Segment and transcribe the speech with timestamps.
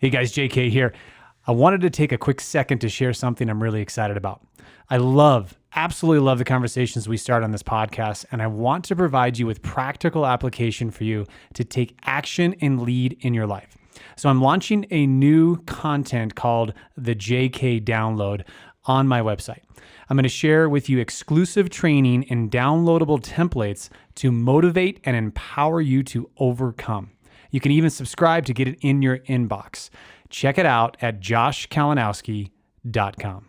[0.00, 0.94] Hey guys, JK here.
[1.46, 4.40] I wanted to take a quick second to share something I'm really excited about.
[4.88, 8.96] I love, absolutely love the conversations we start on this podcast, and I want to
[8.96, 13.76] provide you with practical application for you to take action and lead in your life.
[14.16, 18.42] So I'm launching a new content called the JK Download
[18.86, 19.60] on my website.
[20.08, 25.82] I'm going to share with you exclusive training and downloadable templates to motivate and empower
[25.82, 27.10] you to overcome.
[27.50, 29.90] You can even subscribe to get it in your inbox.
[30.28, 33.46] Check it out at joshkalinowski.com.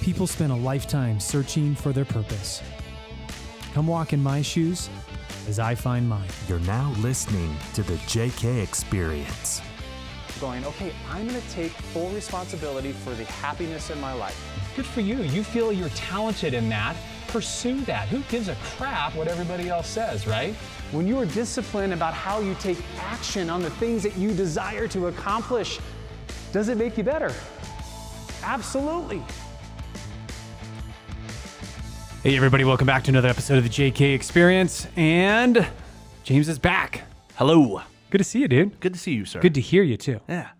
[0.00, 2.60] People spend a lifetime searching for their purpose.
[3.72, 4.90] Come walk in my shoes
[5.48, 6.28] as I find mine.
[6.48, 9.62] You're now listening to the JK Experience.
[10.40, 14.36] Going, okay, I'm going to take full responsibility for the happiness in my life.
[14.74, 15.22] Good for you.
[15.22, 16.96] You feel you're talented in that.
[17.32, 18.08] Pursue that.
[18.08, 20.54] Who gives a crap what everybody else says, right?
[20.90, 24.86] When you are disciplined about how you take action on the things that you desire
[24.88, 25.80] to accomplish,
[26.52, 27.32] does it make you better?
[28.42, 29.22] Absolutely.
[32.22, 34.86] Hey, everybody, welcome back to another episode of the JK Experience.
[34.94, 35.66] And
[36.24, 37.04] James is back.
[37.36, 37.80] Hello.
[38.10, 38.78] Good to see you, dude.
[38.80, 39.40] Good to see you, sir.
[39.40, 40.20] Good to hear you, too.
[40.28, 40.50] Yeah.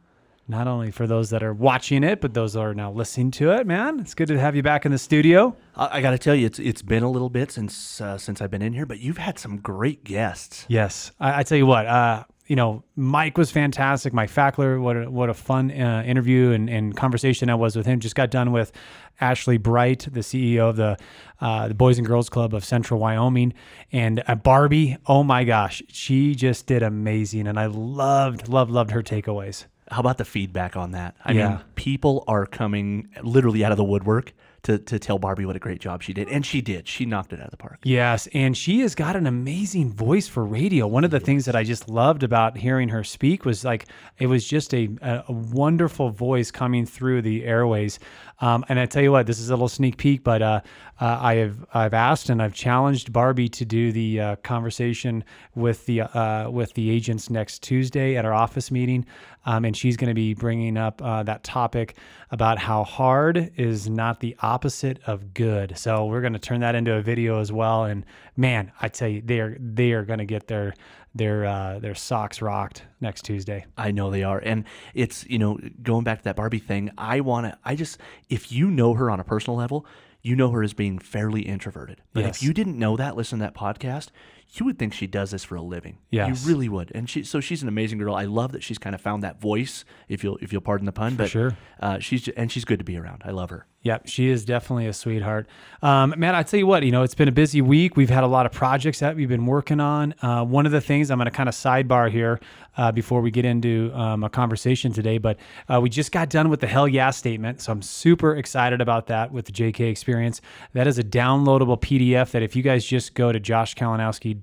[0.49, 3.53] Not only for those that are watching it, but those that are now listening to
[3.53, 4.01] it, man.
[4.01, 5.57] It's good to have you back in the studio.
[5.77, 8.43] I, I got to tell you, it's it's been a little bit since uh, since
[8.43, 10.67] I've been in here, but you've had some great guests.
[10.69, 11.87] Yes, I, I tell you what.
[11.87, 14.13] Uh, you know, Mike was fantastic.
[14.13, 17.87] Mike Fackler, what a, what a fun uh, interview and, and conversation I was with
[17.87, 18.01] him.
[18.01, 18.73] Just got done with
[19.21, 20.99] Ashley Bright, the CEO of the
[21.41, 23.55] uh, the Boys and Girls Club of Central Wyoming,
[23.93, 24.97] and uh, Barbie.
[25.07, 29.67] Oh my gosh, she just did amazing, and I loved, loved, loved her takeaways.
[29.91, 31.15] How about the feedback on that?
[31.25, 31.49] I Yeah.
[31.49, 35.59] mean, people are coming literally out of the woodwork to, to tell Barbie what a
[35.59, 36.29] great job she did.
[36.29, 36.87] And she did.
[36.87, 37.81] She knocked it out of the park.
[37.83, 40.87] Yes, and she has got an amazing voice for radio.
[40.87, 43.87] One of the things that I just loved about hearing her speak was like
[44.19, 47.99] it was just a, a a wonderful voice coming through the airways.
[48.41, 50.61] Um, and I tell you what, this is a little sneak peek, but uh,
[51.01, 55.25] uh, I have I've asked and I've challenged Barbie to do the uh, conversation
[55.57, 59.07] with the uh, with the agents next Tuesday at our office meeting,
[59.45, 61.97] um, and she's going to be bringing up uh, that topic
[62.31, 65.77] about how hard is not the opposite of good.
[65.77, 67.85] So we're going to turn that into a video as well.
[67.85, 68.05] And
[68.37, 70.75] man, I tell you, they are they are going to get their
[71.15, 73.67] their uh, their socks rocked next Tuesday.
[73.77, 74.39] I know they are.
[74.39, 74.65] And
[74.95, 77.99] it's, you know, going back to that Barbie thing, I want to, I just,
[78.31, 79.85] if you know her on a personal level,
[80.23, 82.01] you know her as being fairly introverted.
[82.15, 82.37] But Yes.
[82.37, 84.09] if you didn't know that, listen to that podcast,
[84.53, 85.99] you would think she does this for a living.
[86.11, 86.45] Yes.
[86.45, 86.93] You really would.
[86.95, 88.15] And she, so she's an amazing girl.
[88.15, 90.93] I love that she's kind of found that voice, if you'll, if you'll pardon the
[90.93, 91.17] pun.
[91.17, 91.57] but sure.
[91.81, 93.23] uh, she's, and she's good to be around.
[93.25, 93.67] I love her.
[93.85, 95.49] Yep, she is definitely a sweetheart.
[95.83, 97.97] Um, man, I tell you what, you know, it's been a busy week.
[97.97, 100.15] We've had a lot of projects that we've been working on.
[100.23, 102.39] Uh, one of the things I'm going to kind of sidebar here
[102.77, 105.37] uh, before we get into um, a conversation today, but
[105.69, 107.61] uh, we just got done with the hell yeah statement.
[107.61, 110.41] So I'm super excited about that with the JK experience.
[110.75, 114.42] That is a downloadable PDF that if you guys just go to joshkalinowski.com,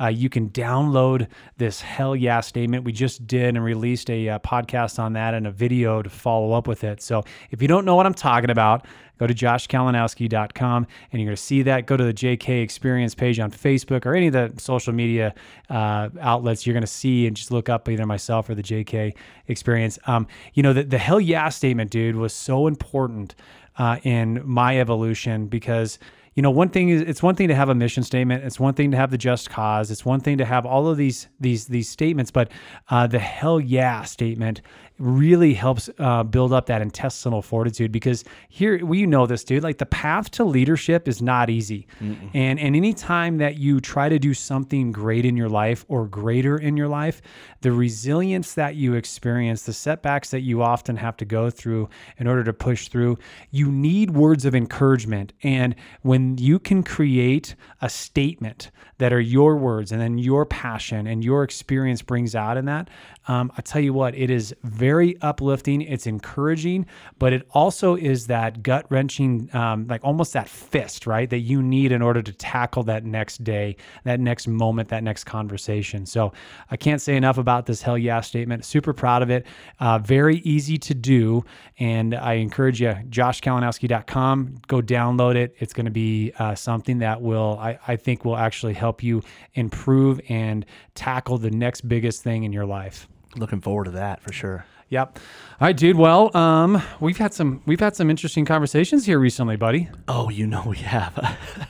[0.00, 2.84] uh, you can download this hell yeah statement.
[2.84, 6.52] We just did and released a uh, podcast on that and a video to follow
[6.52, 7.02] up with it.
[7.02, 8.86] So if you don't know what I'm talking about,
[9.18, 11.86] go to joshkalinowski.com and you're going to see that.
[11.86, 15.34] Go to the JK Experience page on Facebook or any of the social media
[15.68, 16.66] uh, outlets.
[16.66, 19.14] You're going to see and just look up either myself or the JK
[19.48, 19.98] Experience.
[20.06, 23.34] Um, you know, the, the hell yeah statement, dude, was so important
[23.78, 25.98] uh, in my evolution because
[26.38, 28.44] you know one thing is it's one thing to have a mission statement.
[28.44, 29.90] It's one thing to have the just cause.
[29.90, 32.30] It's one thing to have all of these these these statements.
[32.30, 32.52] But
[32.90, 34.60] uh, the hell yeah statement
[34.98, 39.78] really helps uh, build up that intestinal fortitude because here we know this dude like
[39.78, 41.86] the path to leadership is not easy.
[42.34, 46.56] And and anytime that you try to do something great in your life or greater
[46.56, 47.22] in your life
[47.60, 51.88] the resilience that you experience the setbacks that you often have to go through
[52.18, 53.18] in order to push through
[53.50, 55.32] you need words of encouragement.
[55.42, 61.06] And when you can create a statement that are your words and then your passion
[61.06, 62.88] and your experience brings out in that
[63.28, 65.82] um, i tell you what it is very uplifting.
[65.82, 66.86] It's encouraging
[67.18, 71.62] but it also is that gut wrenching um, like almost that fist right that you
[71.62, 76.06] need in order to tackle that next day that next moment that next conversation.
[76.06, 76.32] So
[76.70, 78.64] i can't say enough about this hell yeah statement.
[78.64, 79.46] Super proud of it.
[79.80, 81.44] Uh, very easy to do
[81.78, 85.54] and i encourage you joshkalinowski.com go download it.
[85.58, 89.22] It's going to be uh, something that will I, I think will actually help you
[89.54, 90.64] improve and
[90.94, 94.64] tackle the next biggest thing in your life Looking forward to that for sure.
[94.90, 95.18] Yep.
[95.60, 95.96] All right, dude.
[95.96, 99.88] Well, um, we've had some we've had some interesting conversations here recently, buddy.
[100.06, 101.18] Oh, you know we have.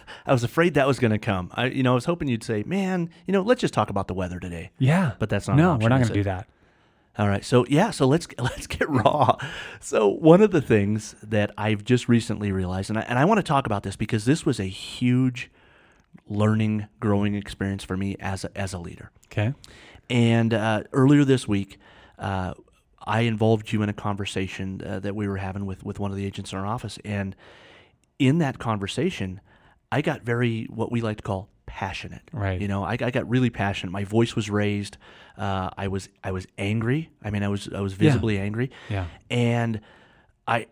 [0.27, 1.51] I was afraid that was going to come.
[1.55, 4.07] I, you know, I was hoping you'd say, "Man, you know, let's just talk about
[4.09, 5.13] the weather today." Yeah.
[5.19, 6.49] But that's not No, option, we're not going to do that.
[7.19, 7.45] All right.
[7.45, 7.91] So yeah.
[7.91, 9.37] So let's let's get raw.
[9.81, 13.39] So one of the things that I've just recently realized, and I, and I want
[13.39, 15.51] to talk about this because this was a huge
[16.29, 19.11] learning, growing experience for me as a, as a leader.
[19.27, 19.55] Okay.
[20.11, 21.79] And uh, earlier this week,
[22.19, 22.55] uh,
[23.07, 26.17] I involved you in a conversation uh, that we were having with, with one of
[26.17, 26.99] the agents in our office.
[27.05, 27.35] And
[28.19, 29.41] in that conversation,
[29.91, 32.23] I got very, what we like to call passionate.
[32.33, 32.61] Right.
[32.61, 33.93] You know, I, I got really passionate.
[33.93, 34.97] My voice was raised.
[35.37, 37.11] Uh, I was, I was angry.
[37.23, 38.71] I mean, I was, I was visibly angry.
[38.89, 39.07] Yeah.
[39.31, 39.81] And
[40.47, 40.67] I,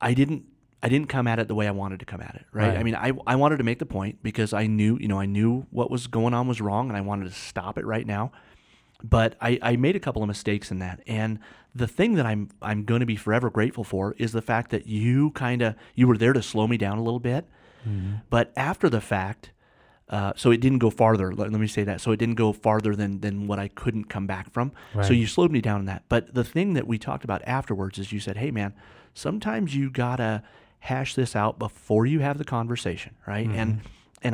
[0.00, 0.44] I didn't,
[0.82, 2.44] I didn't come at it the way I wanted to come at it.
[2.52, 2.68] Right.
[2.68, 2.76] Right.
[2.76, 5.26] I mean, I, I wanted to make the point because I knew, you know, I
[5.26, 8.32] knew what was going on was wrong and I wanted to stop it right now
[9.02, 11.00] but I, I made a couple of mistakes in that.
[11.06, 11.38] And
[11.74, 14.86] the thing that I'm I'm going to be forever grateful for is the fact that
[14.86, 17.46] you kind of you were there to slow me down a little bit.
[17.88, 18.16] Mm-hmm.
[18.30, 19.50] But after the fact,
[20.08, 21.32] uh, so it didn't go farther.
[21.32, 22.00] Let, let me say that.
[22.00, 24.72] So it didn't go farther than than what I couldn't come back from.
[25.02, 26.04] So you slowed me down in that.
[26.08, 28.74] But the thing that we talked about afterwards is you said, "Hey, man,
[29.14, 30.42] sometimes you gotta
[30.80, 33.58] hash this out before you have the conversation, right?" Mm-hmm.
[33.58, 33.80] and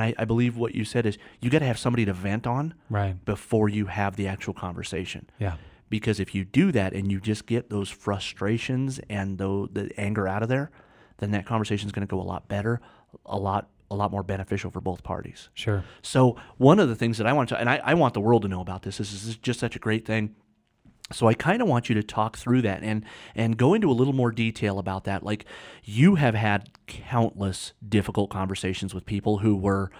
[0.02, 2.74] I, I believe what you said is you got to have somebody to vent on
[2.90, 3.22] Right.
[3.24, 5.28] before you have the actual conversation.
[5.38, 5.54] Yeah.
[5.90, 10.28] Because if you do that and you just get those frustrations and the, the anger
[10.28, 10.70] out of there,
[11.18, 12.80] then that conversation is going to go a lot better,
[13.26, 15.48] a lot a lot more beneficial for both parties.
[15.54, 15.82] Sure.
[16.02, 18.42] So one of the things that I want to, and I, I want the world
[18.42, 20.34] to know about this, this is just such a great thing.
[21.10, 23.92] So I kind of want you to talk through that and and go into a
[23.92, 25.22] little more detail about that.
[25.22, 25.46] Like
[25.84, 29.90] you have had countless difficult conversations with people who were,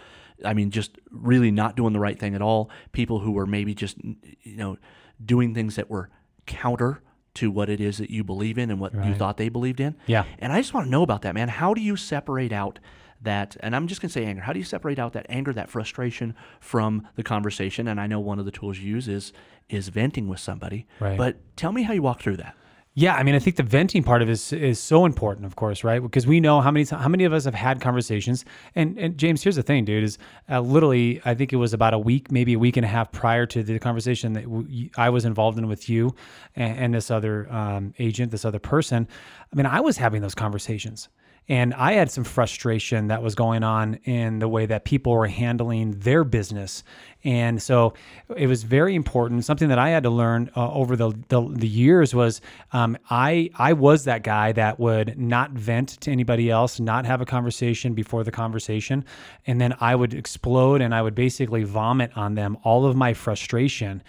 [0.44, 2.70] I mean, just really not doing the right thing at all.
[2.92, 4.76] People who were maybe just you know
[5.24, 6.10] doing things that were
[6.46, 7.02] counter
[7.34, 9.94] to what it is that you believe in and what you thought they believed in.
[10.06, 10.24] Yeah.
[10.40, 11.48] And I just want to know about that, man.
[11.48, 12.80] How do you separate out
[13.22, 13.56] that?
[13.60, 14.42] And I'm just going to say anger.
[14.42, 17.86] How do you separate out that anger, that frustration from the conversation?
[17.86, 19.32] And I know one of the tools you use is
[19.68, 20.86] is venting with somebody.
[21.00, 21.18] Right.
[21.18, 22.54] But tell me how you walk through that.
[22.94, 25.54] Yeah, I mean, I think the venting part of it is, is so important, of
[25.54, 26.02] course, right?
[26.02, 28.44] Because we know how many how many of us have had conversations.
[28.74, 30.18] And and James, here's the thing, dude, is
[30.50, 33.12] uh, literally, I think it was about a week, maybe a week and a half
[33.12, 36.12] prior to the conversation that w- I was involved in with you
[36.56, 39.06] and, and this other um, agent, this other person.
[39.52, 41.08] I mean, I was having those conversations.
[41.48, 45.26] And I had some frustration that was going on in the way that people were
[45.26, 46.84] handling their business.
[47.24, 47.94] And so
[48.36, 49.46] it was very important.
[49.46, 52.42] Something that I had to learn uh, over the, the, the years was
[52.72, 57.22] um, I, I was that guy that would not vent to anybody else, not have
[57.22, 59.04] a conversation before the conversation.
[59.46, 63.14] And then I would explode and I would basically vomit on them all of my
[63.14, 64.02] frustration.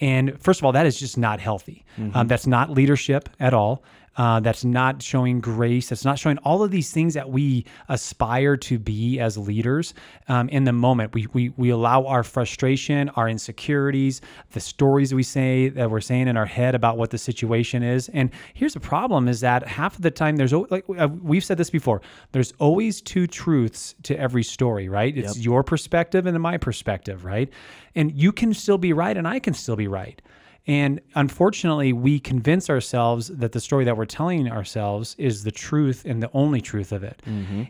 [0.00, 1.84] And first of all, that is just not healthy.
[2.14, 3.82] Um, that's not leadership at all.
[4.16, 5.90] Uh, that's not showing grace.
[5.90, 9.94] That's not showing all of these things that we aspire to be as leaders
[10.28, 11.12] um, in the moment.
[11.14, 14.22] We, we, we allow our frustration, our insecurities,
[14.52, 18.08] the stories we say that we're saying in our head about what the situation is.
[18.10, 21.58] And here's the problem is that half of the time there's, like uh, we've said
[21.58, 22.00] this before,
[22.32, 25.16] there's always two truths to every story, right?
[25.16, 27.50] It's your perspective and my perspective, right?
[27.94, 30.20] And you can still be right and I can still be right.
[30.68, 36.04] And unfortunately, we convince ourselves that the story that we're telling ourselves is the truth
[36.04, 37.22] and the only truth of it.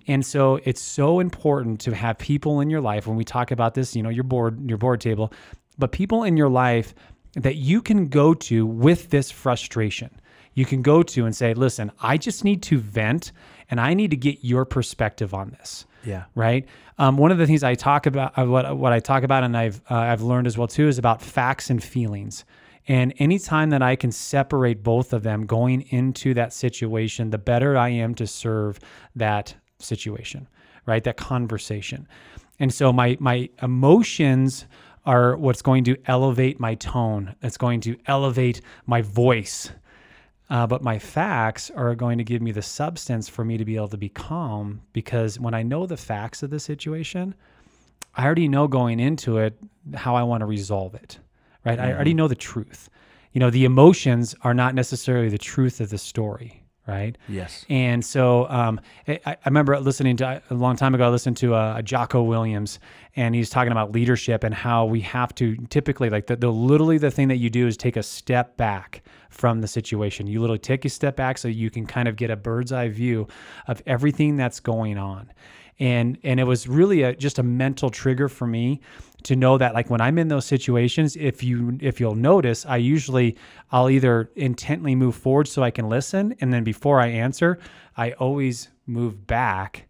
[0.07, 3.75] And so it's so important to have people in your life when we talk about
[3.75, 5.31] this, you know, your board, your board table,
[5.79, 6.95] but people in your life
[7.35, 10.11] that you can go to with this frustration.
[10.55, 13.33] You can go to and say, listen, I just need to vent
[13.71, 16.25] and I need to get your perspective on this Yeah.
[16.35, 16.67] right?
[16.99, 19.55] Um, one of the things I talk about, uh, what what I talk about, and
[19.55, 22.47] I've uh, I've learned as well too, is about facts and feelings.
[22.89, 27.77] And anytime that I can separate both of them going into that situation, the better
[27.77, 28.79] I am to serve
[29.17, 30.49] that situation,
[30.87, 31.03] right?
[31.03, 32.07] That conversation.
[32.59, 34.67] And so my my emotions
[35.05, 37.35] are what's going to elevate my tone.
[37.41, 39.71] That's going to elevate my voice.
[40.49, 43.77] Uh, but my facts are going to give me the substance for me to be
[43.77, 47.35] able to be calm because when I know the facts of the situation,
[48.15, 49.59] I already know going into it
[49.95, 51.19] how I want to resolve it,
[51.67, 51.79] right?
[51.79, 52.89] I already know the truth.
[53.33, 57.19] You know, the emotions are not necessarily the truth of the story, right?
[57.29, 57.67] Yes.
[57.69, 61.05] And so um, I, I remember listening to a long time ago.
[61.05, 62.79] I listened to a, a Jocko Willink,
[63.17, 66.99] and he's talking about leadership and how we have to typically like the, the literally
[66.99, 70.27] the thing that you do is take a step back from the situation.
[70.27, 72.89] You literally take a step back so you can kind of get a bird's eye
[72.89, 73.27] view
[73.67, 75.33] of everything that's going on.
[75.79, 78.81] and and it was really a, just a mental trigger for me
[79.25, 82.77] to know that like when I'm in those situations, if you if you'll notice, I
[82.77, 83.37] usually
[83.73, 87.59] I'll either intently move forward so I can listen, and then before I answer,
[87.97, 89.89] I always move back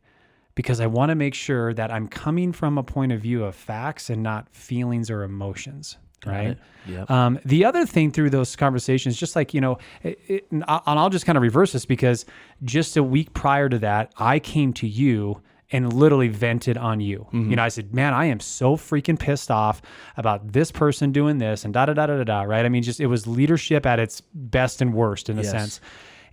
[0.57, 3.55] because I want to make sure that I'm coming from a point of view of
[3.55, 5.97] facts and not feelings or emotions.
[6.27, 6.59] right.
[6.89, 7.11] Yep.
[7.11, 11.11] Um, the other thing through those conversations, just like you know, it, it, and I'll
[11.11, 12.25] just kind of reverse this because
[12.65, 15.41] just a week prior to that, I came to you
[15.73, 17.27] and literally vented on you.
[17.33, 19.83] You know, I said, "Man, I am so freaking pissed off
[20.17, 22.65] about this person doing this and da da da da da da." Right?
[22.65, 25.51] I mean, just it was leadership at its best and worst in a Yes.
[25.51, 25.81] sense,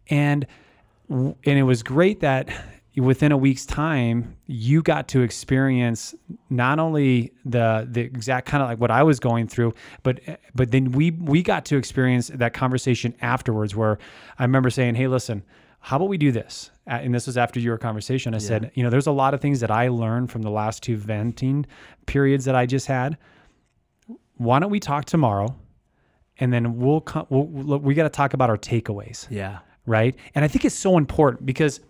[0.10, 0.46] and
[1.10, 2.48] and it was great that
[2.96, 6.14] within a week's time you got to experience
[6.50, 9.74] not only the the exact kind of like what I was going through
[10.04, 10.20] but
[10.54, 13.98] but then we we got to experience that conversation afterwards where
[14.38, 15.44] I remember saying hey listen
[15.80, 16.72] how about we do this?
[16.88, 18.34] And this was after your conversation.
[18.34, 20.82] I said you know there's a lot of things that I learned from the last
[20.82, 21.66] two venting
[22.06, 23.18] periods that I just had.
[24.38, 25.54] Why don't we talk tomorrow
[26.40, 29.28] and then we'll, we'll we got to talk about our takeaways.
[29.30, 29.60] Yeah.
[29.86, 30.16] right?
[30.36, 31.82] And I think it's so important because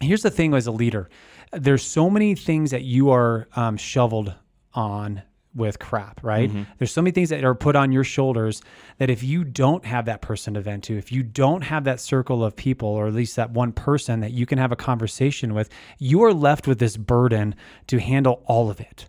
[0.00, 1.08] here's the thing as a leader
[1.52, 4.34] there's so many things that you are um, shoveled
[4.74, 5.22] on
[5.54, 6.50] with crap, right?
[6.78, 8.62] There's so many things that are put on your shoulders
[8.96, 12.00] that if you don't have that person to vent to, if you don't have that
[12.00, 15.52] circle of people, or at least that one person that you can have a conversation
[15.52, 15.68] with,
[15.98, 17.54] you are left with this burden
[17.88, 19.08] to handle all of it.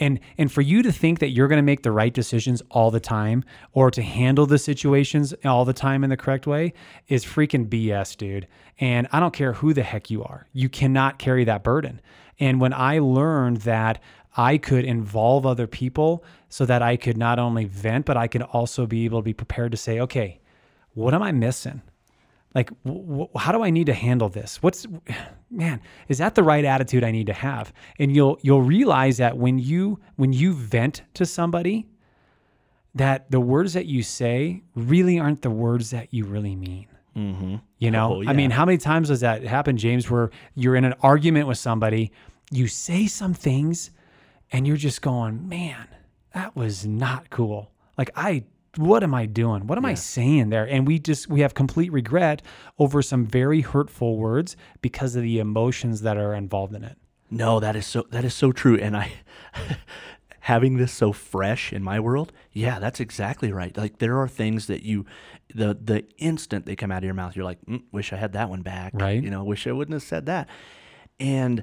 [0.00, 2.90] And and for you to think that you're going to make the right decisions all
[2.90, 6.72] the time or to handle the situations all the time in the correct way
[7.06, 8.48] is freaking BS, dude.
[8.80, 10.46] And I don't care who the heck you are.
[10.52, 12.00] You cannot carry that burden.
[12.40, 14.02] And when I learned that
[14.36, 18.42] I could involve other people so that I could not only vent but I could
[18.42, 20.40] also be able to be prepared to say, "Okay,
[20.94, 21.82] what am I missing?"
[22.54, 24.62] Like w- w- how do i need to handle this?
[24.62, 24.86] What's
[25.50, 27.72] man is that the right attitude i need to have?
[27.98, 31.86] And you'll you'll realize that when you when you vent to somebody
[32.94, 36.86] that the words that you say really aren't the words that you really mean.
[37.16, 37.56] Mm-hmm.
[37.78, 38.22] you know?
[38.22, 41.48] Oh, i mean how many times does that happen james where you're in an argument
[41.48, 42.12] with somebody
[42.52, 43.90] you say some things
[44.52, 45.88] and you're just going man
[46.32, 47.72] that was not cool.
[47.98, 48.44] Like i
[48.76, 51.92] what am i doing what am i saying there and we just we have complete
[51.92, 52.40] regret
[52.78, 56.96] over some very hurtful words because of the emotions that are involved in it
[57.30, 58.76] No, that is so that is so true.
[58.76, 59.12] And I
[60.40, 63.76] having this so fresh in my world, yeah, that's exactly right.
[63.76, 65.06] Like there are things that you
[65.54, 68.32] the the instant they come out of your mouth, you're like, mm, wish I had
[68.32, 68.92] that one back.
[68.94, 69.22] Right.
[69.22, 70.48] You know, wish I wouldn't have said that.
[71.20, 71.62] And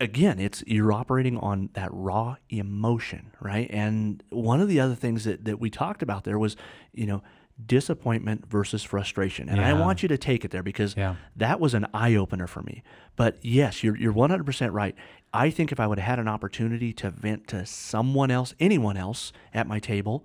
[0.00, 3.68] again, it's you're operating on that raw emotion, right?
[3.70, 6.56] And one of the other things that, that we talked about there was,
[6.92, 7.22] you know,
[7.66, 9.48] disappointment versus frustration.
[9.48, 11.16] And I want you to take it there because Yeah.
[11.36, 12.82] that was an eye opener for me.
[13.16, 14.94] But yes, you're you're 100% right.
[15.32, 18.96] I think if I would have had an opportunity to vent to someone else, anyone
[18.96, 20.24] else at my table,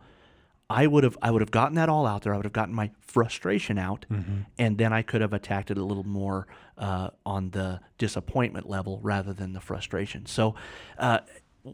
[0.69, 2.33] I would have I would have gotten that all out there.
[2.33, 4.05] I would have gotten my frustration out,
[4.57, 8.99] and then I could have attacked it a little more uh, on the disappointment level
[9.03, 10.25] rather than the frustration.
[10.25, 10.55] So,
[10.97, 11.19] uh,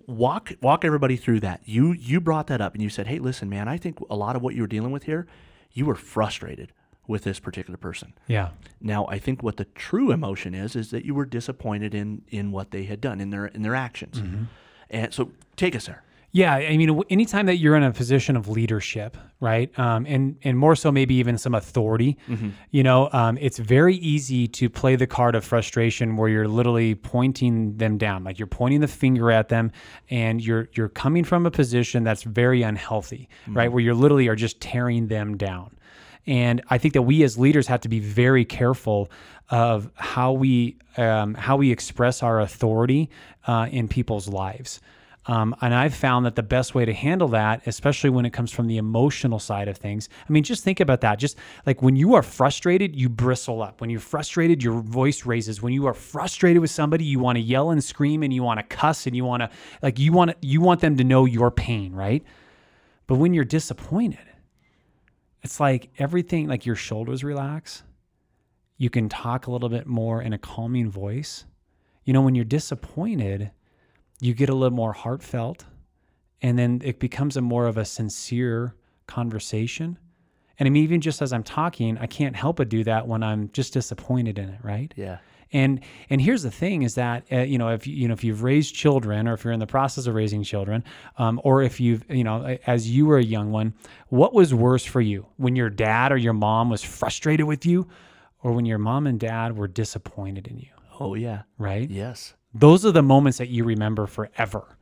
[0.08, 1.62] walk walk everybody through that.
[1.66, 4.36] You you brought that up and you said, "Hey, listen, man, I think a lot
[4.36, 5.26] of what you were dealing with here,
[5.72, 6.74] you were frustrated
[7.08, 8.50] with this particular person." yeah
[8.82, 12.52] Now, I think what the true emotion is is that you were disappointed in in
[12.52, 14.22] what they had done in their in their actions.
[14.90, 16.04] And so, take us there.
[16.34, 20.58] Yeah, I mean, anytime that you're in a position of leadership, right, um, and and
[20.58, 22.18] more so maybe even some authority,
[22.70, 26.96] you know, um, it's very easy to play the card of frustration where you're literally
[26.96, 29.72] pointing them down, like you're pointing the finger at them,
[30.10, 34.36] and you're you're coming from a position that's very unhealthy, right, where you're literally are
[34.36, 35.78] just tearing them down.
[36.28, 39.12] And I think that we as leaders have to be very careful
[39.50, 43.10] of how we um, how we express our authority
[43.48, 44.80] uh, in people's lives.
[45.28, 48.51] Um, and I've found that the best way to handle that, especially when it comes
[48.51, 51.20] from the emotional side of things, I mean, just think about that.
[51.20, 53.82] Just like when you are frustrated, you bristle up.
[53.82, 55.62] When you're frustrated, your voice raises.
[55.62, 58.60] When you are frustrated with somebody, you want to yell and scream and you want
[58.60, 59.50] to cuss and you want to
[59.84, 62.24] like you want you want them to know your pain, right?
[63.06, 64.25] But when you're disappointed,
[65.44, 67.84] it's like everything like your shoulders relax.
[68.78, 71.46] You can talk a little bit more in a calming voice.
[72.06, 73.51] You know, when you're disappointed,
[74.22, 75.66] you get a little more heartfelt
[76.42, 78.75] and then it becomes a more of a sincere
[79.08, 79.98] conversation.
[80.58, 83.24] And I mean, even just as I'm talking, I can't help but do that when
[83.24, 84.94] I'm just disappointed in it, right?
[84.96, 85.18] Yeah.
[85.54, 88.24] And and here's the thing is that uh, you know if you you know if
[88.24, 90.82] you've raised children or if you're in the process of raising children,
[91.18, 93.74] um, or if you've you know as you were a young one,
[94.08, 97.86] what was worse for you when your dad or your mom was frustrated with you,
[98.44, 100.70] or when your mom and dad were disappointed in you,
[101.01, 101.42] Oh yeah.
[101.58, 101.90] right?
[101.90, 102.34] Yes.
[102.53, 104.77] Those are the moments that you remember forever.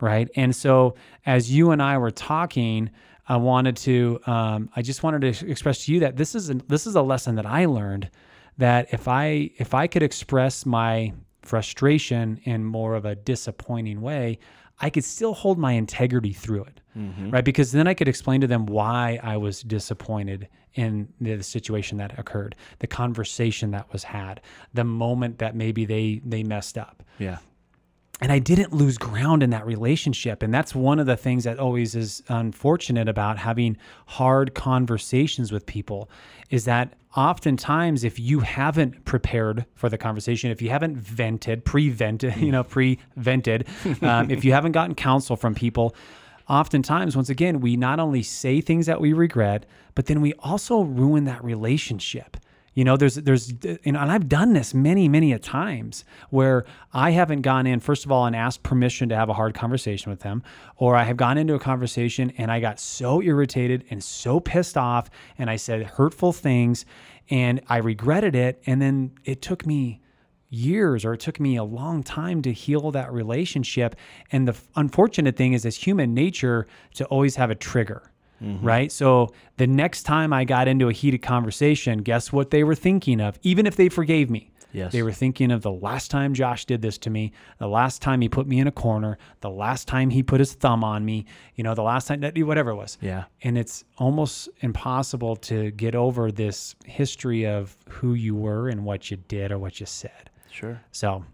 [0.00, 0.28] Right.
[0.34, 2.90] And so as you and I were talking,
[3.28, 6.54] I wanted to, um, I just wanted to express to you that this is, a,
[6.54, 8.10] this is a lesson that I learned
[8.58, 11.12] that if I, if I could express my
[11.42, 14.38] frustration in more of a disappointing way,
[14.82, 16.80] I could still hold my integrity through it.
[16.98, 17.30] Mm-hmm.
[17.30, 17.44] Right.
[17.44, 22.18] Because then I could explain to them why I was disappointed in the situation that
[22.18, 24.40] occurred, the conversation that was had,
[24.74, 27.38] the moment that maybe they they messed up Yeah.
[28.20, 30.42] and I didn't lose ground in that relationship.
[30.42, 35.64] And that's one of the things that always is unfortunate about having hard conversations with
[35.66, 36.10] people
[36.50, 42.36] is that oftentimes if you haven't prepared for the conversation, if you haven't vented, pre-vented,
[42.36, 43.66] you know, pre-vented,
[44.02, 45.94] um, if you haven't gotten counsel from people,
[46.48, 50.80] oftentimes once again we not only say things that we regret, but then we also
[50.80, 52.36] ruin that relationship.
[52.74, 56.64] You know, there's there's you know, and I've done this many many a times where
[56.92, 60.10] I haven't gone in first of all and asked permission to have a hard conversation
[60.10, 60.42] with them,
[60.76, 64.78] or I have gone into a conversation and I got so irritated and so pissed
[64.78, 66.86] off and I said hurtful things
[67.28, 68.62] and I regretted it.
[68.66, 70.00] And then it took me
[70.48, 73.96] years or it took me a long time to heal that relationship.
[74.30, 78.11] And the unfortunate thing is it's human nature to always have a trigger
[78.42, 78.66] Mm-hmm.
[78.66, 82.74] right so the next time i got into a heated conversation guess what they were
[82.74, 84.90] thinking of even if they forgave me Yes.
[84.92, 88.20] they were thinking of the last time josh did this to me the last time
[88.22, 91.26] he put me in a corner the last time he put his thumb on me
[91.56, 93.24] you know the last time that whatever it was Yeah.
[93.42, 99.10] and it's almost impossible to get over this history of who you were and what
[99.10, 100.80] you did or what you said Sure.
[100.90, 101.24] so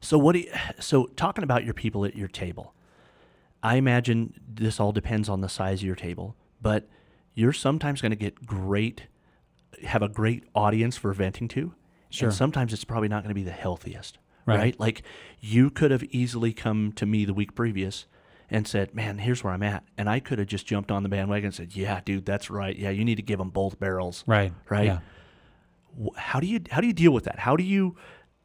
[0.00, 2.74] So what do you, so talking about your people at your table,
[3.64, 6.86] I imagine this all depends on the size of your table, but
[7.34, 9.08] you're sometimes going to get great,
[9.82, 11.74] have a great audience for venting to.
[12.10, 12.28] Sure.
[12.28, 14.58] And sometimes it's probably not going to be the healthiest, Right.
[14.58, 14.78] right.
[14.80, 15.02] Like
[15.40, 18.06] you could have easily come to me the week previous
[18.50, 21.08] and said, "Man, here's where I'm at," and I could have just jumped on the
[21.08, 22.76] bandwagon and said, "Yeah, dude, that's right.
[22.78, 24.84] Yeah, you need to give them both barrels." right Right.
[24.84, 24.98] yeah
[26.16, 27.38] how do you how do you deal with that?
[27.38, 27.96] How do you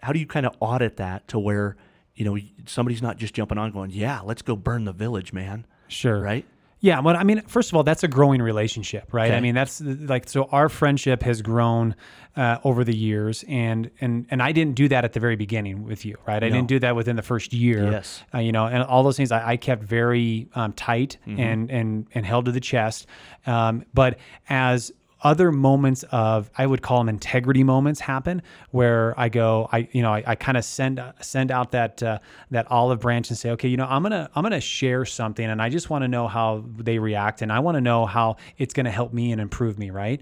[0.01, 1.75] how do you kind of audit that to where
[2.19, 5.65] you know somebody's not just jumping on going, yeah, let's go burn the village, man,
[5.87, 6.45] sure right?
[6.81, 9.33] Yeah, well, I mean, first of all, that's a growing relationship, right?
[9.33, 10.45] I mean, that's like so.
[10.45, 11.93] Our friendship has grown
[12.37, 15.83] uh, over the years, and and and I didn't do that at the very beginning
[15.83, 16.41] with you, right?
[16.41, 16.55] I No.
[16.55, 17.91] didn't do that within the first year.
[17.91, 18.23] Yes.
[18.33, 21.39] uh, you know, and all those things I, I kept very um, tight Mm-hmm.
[21.41, 23.07] and and and held to the chest.
[23.45, 29.29] Um, but as other moments of I would call them integrity moments happen where I
[29.29, 32.19] go I you know I, I kind of send send out that uh,
[32.51, 35.61] that olive branch and say okay you know I'm gonna I'm gonna share something and
[35.61, 38.73] I just want to know how they react and I want to know how it's
[38.73, 40.21] gonna help me and improve me right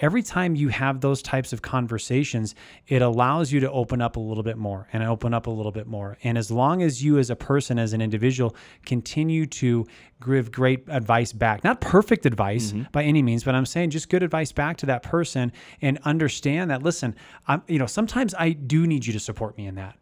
[0.00, 2.54] every time you have those types of conversations
[2.86, 5.72] it allows you to open up a little bit more and open up a little
[5.72, 6.16] bit more.
[6.22, 8.54] And as long as you as a person as an individual
[8.86, 9.86] continue to
[10.24, 12.82] give great advice back not perfect advice mm-hmm.
[12.90, 16.70] by any means but i'm saying just good advice back to that person and understand
[16.70, 17.14] that listen
[17.46, 19.96] i'm you know sometimes i do need you to support me in that.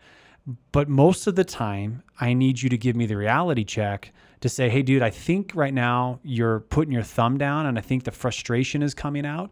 [0.73, 4.49] But most of the time i need you to give me the reality check to
[4.49, 8.05] say hey dude i think right now you're putting your thumb down and i think
[8.05, 9.51] the frustration is coming out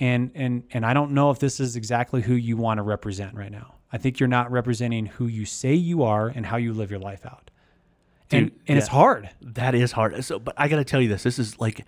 [0.00, 3.34] and and and i don't know if this is exactly who you want to represent
[3.34, 6.72] right now i think you're not representing who you say you are and how you
[6.72, 7.50] live your life out
[8.30, 8.92] and Dude, and it's yeah.
[8.92, 10.22] hard That is hard.
[10.22, 11.22] So, but I got to tell you this.
[11.22, 11.86] This is like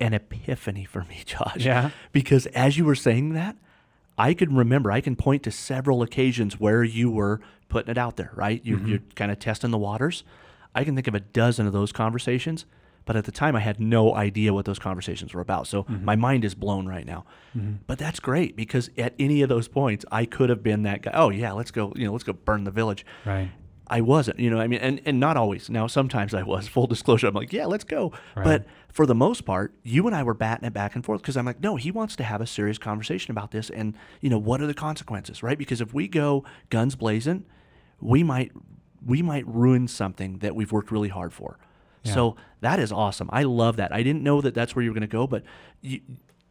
[0.00, 1.58] an epiphany for me, Josh.
[1.64, 1.90] Yeah.
[2.10, 3.56] Because as you were saying that,
[4.18, 4.90] I can remember.
[4.90, 8.32] I can point to several occasions where you were putting it out there.
[8.34, 8.60] Right.
[8.64, 8.88] You're, Mm-hmm.
[8.88, 10.24] you're kind of testing the waters.
[10.74, 12.66] I can think of a dozen of those conversations.
[13.06, 15.66] But at the time, I had no idea what those conversations were about.
[15.66, 16.04] So Mm-hmm.
[16.04, 17.24] my mind is blown right now.
[17.86, 21.12] But that's great because at any of those points, I could have been that guy.
[21.14, 21.92] Oh yeah, let's go.
[21.96, 23.06] You know, let's go burn the village.
[23.24, 23.50] right
[23.88, 25.70] I wasn't, you know, I mean, and, and not always.
[25.70, 26.66] Now, sometimes I was.
[26.74, 28.10] Full disclosure, I'm like, yeah, let's go.
[28.34, 31.36] But for the most part, you and I were batting it back and forth because
[31.36, 34.38] I'm like, no, he wants to have a serious conversation about this, and you know,
[34.38, 35.56] what are the consequences, right?
[35.56, 37.44] Because if we go guns blazing,
[38.00, 38.50] we might
[39.06, 41.56] we might ruin something that we've worked really hard for.
[42.14, 43.28] So that is awesome.
[43.32, 43.92] I love that.
[43.92, 45.42] I didn't know that that's where you were going to go, but
[45.82, 46.00] you,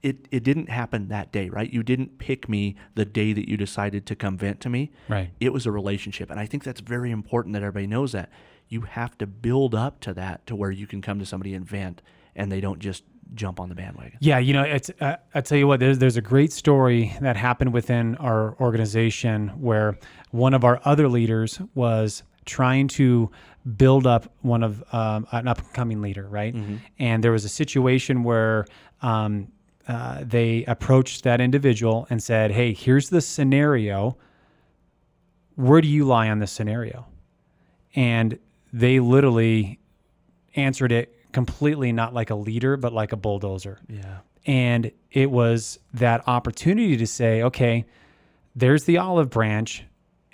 [0.03, 1.71] it it didn't happen that day, right?
[1.71, 5.31] You didn't pick me the day that you decided to come vent to me Right.
[5.39, 8.29] it was a relationship and i think that's very important that everybody knows that
[8.67, 11.65] you have to build up to that to where you can come to somebody and
[11.65, 12.01] vent
[12.35, 14.91] and they don't just jump on the bandwagon Yeah, you know, it's.
[15.01, 19.49] Uh, I tell you what, there's there's a great story that happened within our organization
[19.59, 19.97] where
[20.29, 23.31] one of our other leaders was trying to
[23.77, 26.55] build up one of um, an upcoming leader, right?
[26.99, 28.65] And there was a situation where.
[29.01, 29.51] Um,
[29.87, 34.17] uh, they approached that individual and said, "Hey, here's the scenario.
[35.55, 37.05] where do you lie on this scenario?
[37.95, 38.39] And
[38.73, 39.79] they literally
[40.55, 43.79] answered it completely not like a leader, but like a bulldozer.
[43.87, 44.19] Yeah.
[44.45, 47.85] And it was that opportunity to say, okay,
[48.55, 49.83] there's the olive branch,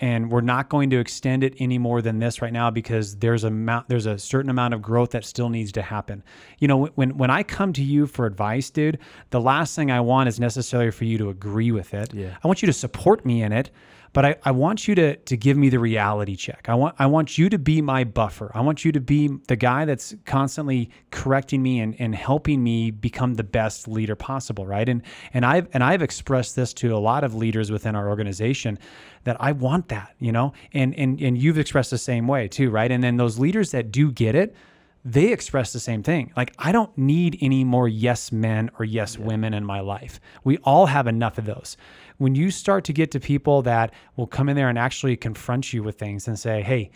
[0.02, 3.44] and we're not going to extend it any more than this right now because there's
[3.44, 6.24] a amount, there's a certain amount of growth that still needs to happen.
[6.58, 8.98] You know, when when I come to you for advice, dude,
[9.30, 12.14] the last thing I want is necessarily for you to agree with it.
[12.14, 12.36] Yeah.
[12.44, 13.70] I want you to support me in it,
[14.14, 16.68] but I, I want you to to give me the reality check.
[16.68, 18.52] I want I want you to be my buffer.
[18.54, 22.92] I want you to be the guy that's constantly correcting me and, and helping me
[22.92, 24.88] become the best leader possible, right?
[24.88, 25.02] And
[25.34, 28.78] and I've and I've expressed this to a lot of leaders within our organization
[29.24, 32.70] that I want that, you know, and and and you've expressed the same way too,
[32.70, 32.92] right?
[32.92, 34.56] And then those leaders that do get it,
[35.04, 36.32] they express the same thing.
[36.38, 40.20] Like, I don't need any more yes men or yes women in my life.
[40.44, 41.78] We all have enough of those.
[42.18, 45.74] When you start to get to people that will come in there and actually confront
[45.74, 46.92] you with things and say, hey,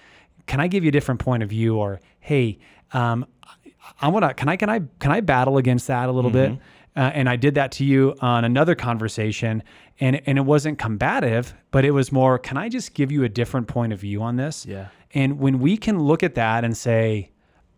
[0.45, 1.77] can I give you a different point of view?
[1.77, 2.59] Or, hey,
[2.93, 3.25] um,
[3.99, 6.59] I want to, can I, can I, can I battle against that a little bit?
[6.95, 9.63] Uh, and I did that to you on another conversation,
[9.99, 12.39] and and it wasn't combative, but it was more.
[12.39, 14.65] Can I just give you a different point of view on this?
[14.65, 14.87] Yeah.
[15.13, 17.31] And when we can look at that and say,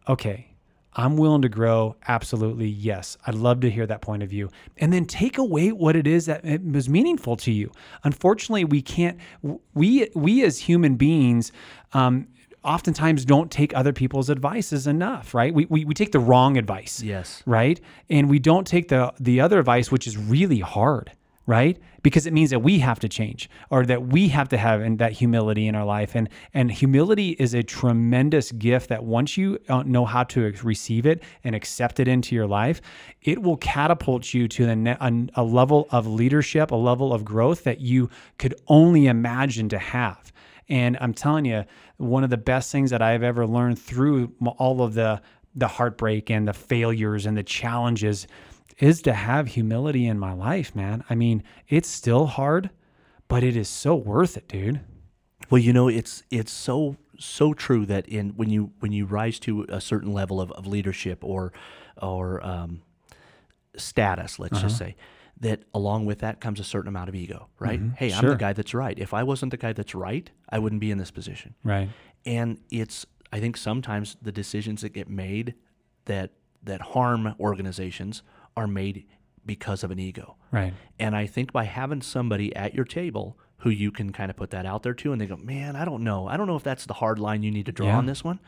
[0.07, 0.47] okay,
[0.93, 1.95] I'm willing to grow.
[2.07, 3.17] Absolutely, yes.
[3.27, 6.25] I'd love to hear that point of view, and then take away what it is
[6.25, 7.71] that it was meaningful to you.
[8.03, 9.17] Unfortunately, we can't.
[9.73, 11.51] We we as human beings.
[11.93, 12.27] Um,
[12.63, 17.01] oftentimes don't take other people's advices enough right we, we, we take the wrong advice
[17.01, 17.41] Yes.
[17.45, 21.11] right and we don't take the the other advice which is really hard
[21.47, 21.79] right?
[22.03, 25.13] Because it means that we have to change or that we have to have that
[25.13, 26.13] humility in our life.
[26.13, 31.05] And and humility is a tremendous gift that once you uh, know how to receive
[31.05, 32.81] it and accept it into your life
[33.23, 37.63] it will catapult you to the a, a level of leadership a level of growth
[37.63, 40.31] that you could only imagine to have.
[40.69, 41.63] And I'm telling you,
[41.95, 45.21] one of the best things that I've ever learned through all of the
[45.55, 48.27] the heartbreak and the failures and the challenges
[48.79, 51.03] is to have humility in my life, man.
[51.09, 52.69] I mean, it's still hard,
[53.27, 54.81] but it is so worth it, dude.
[55.49, 59.39] Well, you know, it's it's so so true that in when you when you rise
[59.39, 61.53] to a certain level of, of leadership or
[62.01, 62.81] or um,
[63.75, 64.95] status, let's just say,
[65.39, 67.79] that along with that comes a certain amount of ego, right?
[67.95, 68.97] Hey, I'm the guy that's right.
[68.97, 71.55] If I wasn't the guy that's right, I wouldn't be in this position.
[71.63, 71.89] Right.
[72.25, 75.55] And it's I think sometimes the decisions that get made
[76.05, 76.31] that
[76.63, 78.23] that harm organizations
[78.57, 79.05] are made
[79.45, 80.35] because of an ego.
[80.51, 80.73] Right.
[80.99, 84.49] And I think by having somebody at your table who you can kind of put
[84.51, 86.27] that out there to, and they go, man, I don't know.
[86.27, 87.97] I don't know if that's the hard line you need to draw Yeah.
[87.97, 88.39] on this one.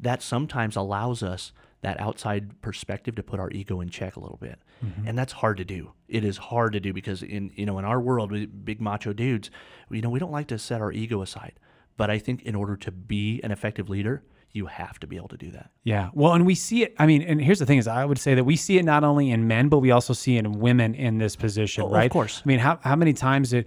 [0.00, 4.36] That sometimes allows us that outside perspective to put our ego in check a little
[4.36, 4.58] bit.
[4.84, 5.06] Mm-hmm.
[5.08, 5.92] And that's hard to do.
[6.08, 9.12] It is hard to do because in you know in our world, we big macho
[9.12, 9.50] dudes,
[9.90, 11.54] you know, we don't like to set our ego aside.
[11.96, 15.28] But I think in order to be an effective leader, you have to be able
[15.28, 15.70] to do that.
[15.82, 16.10] Yeah.
[16.12, 16.94] Well, and we see it.
[16.98, 19.04] I mean, and here's the thing: is I would say that we see it not
[19.04, 22.10] only in men, but we also see it in women in this position, Oh, of
[22.10, 22.42] course.
[22.44, 23.66] I mean, how how many times it,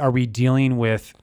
[0.00, 1.14] are we dealing with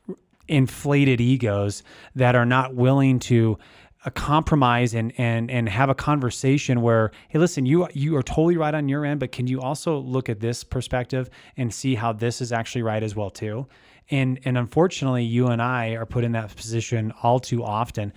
[0.48, 1.84] inflated egos
[2.16, 3.58] that are not willing to
[4.06, 8.56] uh, compromise and and and have a conversation where hey listen you you are totally
[8.56, 12.14] right on your end but can you also look at this perspective and see how
[12.14, 13.68] this is actually right as well too
[14.10, 18.14] and and unfortunately you and I are put in that position all too often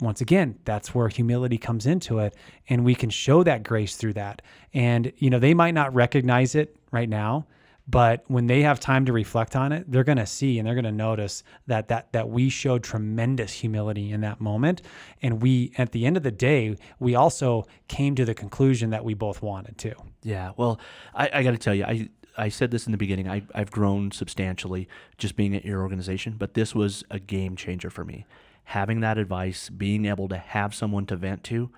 [0.00, 2.34] once again that's where humility comes into it
[2.68, 4.42] and we can show that grace through that
[4.74, 7.46] and you know they might not recognize it right now
[7.88, 10.74] but when they have time to reflect on it they're going to see and they're
[10.74, 14.82] going to notice that that that we showed tremendous humility in that moment
[15.22, 19.04] and we at the end of the day we also came to the conclusion that
[19.04, 19.94] we both wanted to
[20.26, 20.80] Yeah, well,
[21.14, 23.28] I, I got to tell you, I I said this in the beginning.
[23.28, 27.90] I, I've grown substantially just being at your organization, but this was a game changer
[27.90, 28.26] for me.
[28.70, 31.70] Having that advice, being able to have someone to vent to,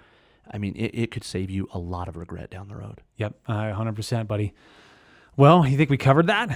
[0.50, 3.02] I mean, it, it could save you a lot of regret down the road.
[3.16, 4.54] yep uh, 100% buddy
[5.36, 6.48] well you think we covered that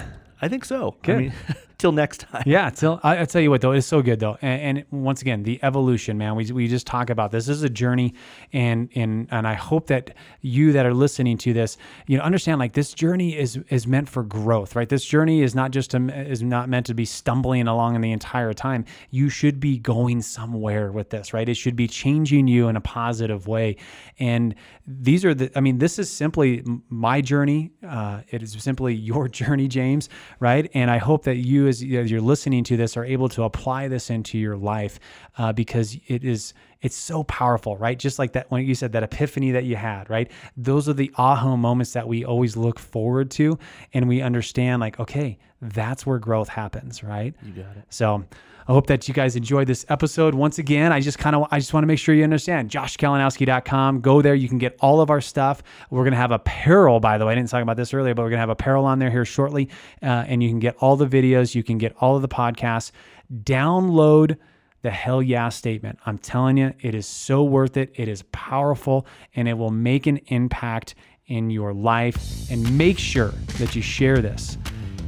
[0.43, 0.97] I think so.
[1.07, 1.33] I mean,
[1.83, 2.43] till next time.
[2.45, 5.21] Yeah, till I, I tell you what though, it's so good though, and, and once
[5.21, 6.35] again, the evolution, man.
[6.35, 7.45] We, we just talk about this.
[7.45, 8.13] This is a journey,
[8.53, 11.77] and and and I hope that you that are listening to this,
[12.07, 14.87] you know, understand like this journey is is meant for growth, right?
[14.87, 18.11] This journey is not just a, is not meant to be stumbling along in the
[18.11, 18.85] entire time.
[19.11, 21.47] You should be going somewhere with this, right?
[21.47, 23.75] It should be changing you in a positive way,
[24.19, 24.55] and
[24.87, 25.51] these are the.
[25.55, 27.71] I mean, this is simply my journey.
[27.85, 30.07] Uh, it is simply your journey, James,
[30.39, 30.69] right?
[30.73, 34.09] And I hope that you, as, you're listening to this, are able to apply this
[34.09, 34.99] into your life
[35.37, 37.97] uh, because it is It's so powerful, right?
[37.97, 40.29] Just like that when you said that epiphany that you had, right?
[40.55, 43.57] Those are the aha moments that we always look forward to
[43.93, 47.33] and we understand like, okay, that's where growth happens, right?
[47.41, 47.85] You got it.
[47.89, 48.25] So
[48.67, 50.35] I hope that you guys enjoyed this episode.
[50.35, 54.01] Once again, I just kind of I just want to make sure you understand joshkalinowski.com.
[54.01, 54.35] Go there.
[54.35, 55.63] You can get all of our stuff.
[55.89, 57.33] We're going to have apparel, by the way.
[57.33, 59.25] I didn't talk about this earlier, but we're going to have apparel on there here
[59.25, 59.69] shortly.
[60.01, 61.55] Uh, and you can get all the videos.
[61.55, 62.91] You can get all of the podcasts.
[63.33, 64.37] Download
[64.83, 65.97] the hell yeah statement.
[66.05, 67.91] I'm telling you, it is so worth it.
[67.95, 72.51] It is powerful and it will make an impact in your life.
[72.51, 74.57] And make sure that you share this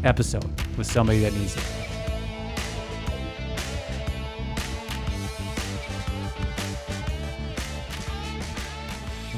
[0.04, 1.64] episode with somebody that needs it.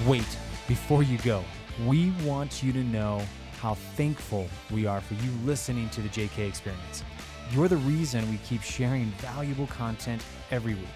[0.05, 1.43] Wait, before you go,
[1.85, 3.21] we want you to know
[3.59, 7.03] how thankful we are for you listening to the JK Experience.
[7.51, 10.87] You're the reason we keep sharing valuable content every week.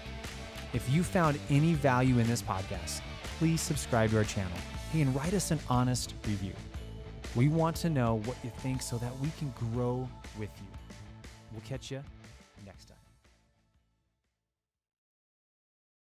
[0.74, 3.00] If you found any value in this podcast,
[3.38, 4.52] please subscribe to our channel
[4.92, 6.52] and write us an honest review.
[7.34, 10.06] We want to know what you think so that we can grow
[10.38, 10.66] with you.
[11.52, 12.02] We'll catch you